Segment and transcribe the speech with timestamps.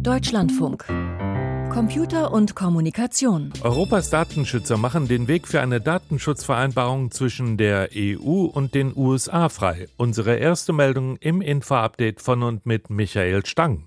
[0.00, 0.86] Deutschlandfunk.
[1.72, 3.52] Computer und Kommunikation.
[3.62, 9.86] Europas Datenschützer machen den Weg für eine Datenschutzvereinbarung zwischen der EU und den USA frei.
[9.96, 13.86] Unsere erste Meldung im Info-Update von und mit Michael Stang.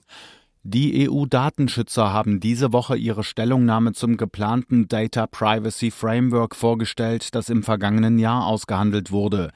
[0.63, 7.63] Die EU-Datenschützer haben diese Woche ihre Stellungnahme zum geplanten Data Privacy Framework vorgestellt, das im
[7.63, 9.51] vergangenen Jahr ausgehandelt wurde.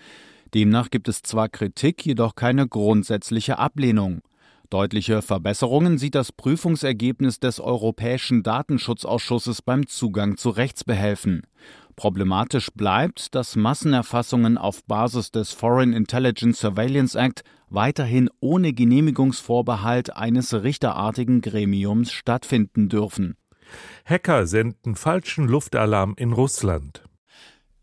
[0.54, 4.22] Demnach gibt es zwar Kritik, jedoch keine grundsätzliche Ablehnung.
[4.70, 11.44] Deutliche Verbesserungen sieht das Prüfungsergebnis des Europäischen Datenschutzausschusses beim Zugang zu Rechtsbehelfen.
[11.96, 20.54] Problematisch bleibt, dass Massenerfassungen auf Basis des Foreign Intelligence Surveillance Act weiterhin ohne Genehmigungsvorbehalt eines
[20.54, 23.38] richterartigen Gremiums stattfinden dürfen.
[24.04, 27.04] Hacker senden falschen Luftalarm in Russland.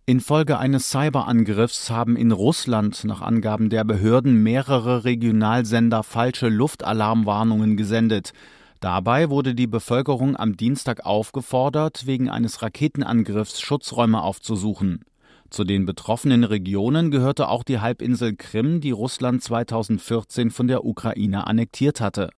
[0.04, 8.32] Infolge eines Cyberangriffs haben in Russland nach Angaben der Behörden mehrere Regionalsender falsche Luftalarmwarnungen gesendet.
[8.80, 15.04] Dabei wurde die Bevölkerung am Dienstag aufgefordert, wegen eines Raketenangriffs Schutzräume aufzusuchen.
[15.50, 21.46] Zu den betroffenen Regionen gehörte auch die Halbinsel Krim, die Russland 2014 von der Ukraine
[21.46, 22.30] annektiert hatte.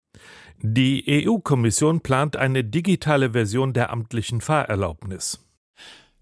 [0.62, 5.40] Die EU-Kommission plant eine digitale Version der amtlichen Fahrerlaubnis.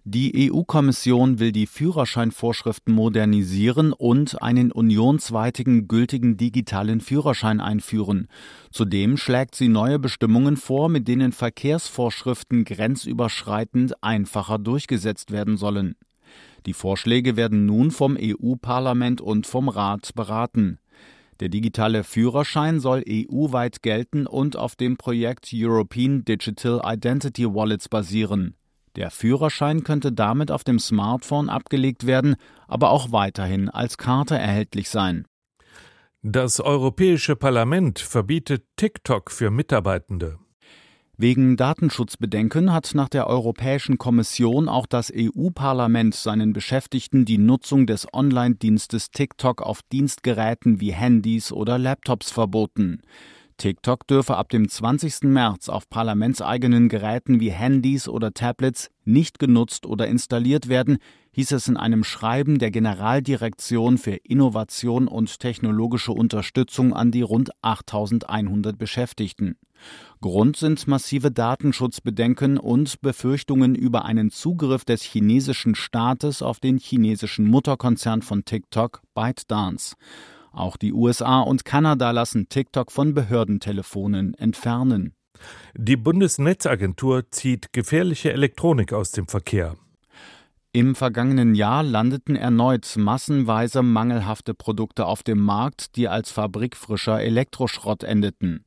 [0.03, 8.27] Die EU-Kommission will die Führerscheinvorschriften modernisieren und einen unionsweitigen gültigen digitalen Führerschein einführen.
[8.71, 15.93] Zudem schlägt sie neue Bestimmungen vor, mit denen Verkehrsvorschriften grenzüberschreitend einfacher durchgesetzt werden sollen.
[16.65, 20.79] Die Vorschläge werden nun vom EU-Parlament und vom Rat beraten.
[21.41, 28.55] Der digitale Führerschein soll EU-weit gelten und auf dem Projekt European Digital Identity Wallets basieren.
[28.95, 32.35] Der Führerschein könnte damit auf dem Smartphone abgelegt werden,
[32.67, 35.25] aber auch weiterhin als Karte erhältlich sein.
[36.21, 40.37] Das Europäische Parlament verbietet TikTok für Mitarbeitende.
[41.17, 48.07] Wegen Datenschutzbedenken hat nach der Europäischen Kommission auch das EU-Parlament seinen Beschäftigten die Nutzung des
[48.11, 53.01] Online-Dienstes TikTok auf Dienstgeräten wie Handys oder Laptops verboten.
[53.61, 55.25] TikTok dürfe ab dem 20.
[55.25, 60.97] März auf parlamentseigenen Geräten wie Handys oder Tablets nicht genutzt oder installiert werden,
[61.33, 67.51] hieß es in einem Schreiben der Generaldirektion für Innovation und technologische Unterstützung an die rund
[67.61, 69.57] 8100 Beschäftigten.
[70.21, 77.45] Grund sind massive Datenschutzbedenken und Befürchtungen über einen Zugriff des chinesischen Staates auf den chinesischen
[77.45, 79.95] Mutterkonzern von TikTok, ByteDance.
[80.51, 85.13] Auch die USA und Kanada lassen TikTok von Behördentelefonen entfernen.
[85.75, 89.75] Die Bundesnetzagentur zieht gefährliche Elektronik aus dem Verkehr.
[90.73, 98.05] Im vergangenen Jahr landeten erneut massenweise mangelhafte Produkte auf dem Markt, die als fabrikfrischer Elektroschrott
[98.05, 98.63] endeten.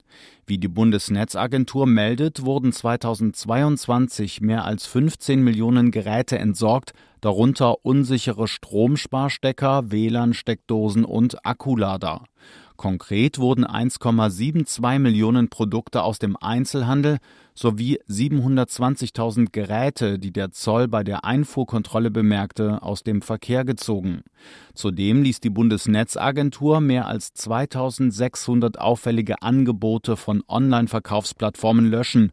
[0.46, 6.92] Wie die Bundesnetzagentur meldet, wurden 2022 mehr als 15 Millionen Geräte entsorgt,
[7.22, 12.24] darunter unsichere Stromsparstecker, WLAN-Steckdosen und Akkulader.
[12.76, 17.18] Konkret wurden 1,72 Millionen Produkte aus dem Einzelhandel
[17.54, 24.22] sowie 720.000 Geräte, die der Zoll bei der Einfuhrkontrolle bemerkte, aus dem Verkehr gezogen.
[24.74, 32.32] Zudem ließ die Bundesnetzagentur mehr als 2600 auffällige Angebote von Online-Verkaufsplattformen löschen,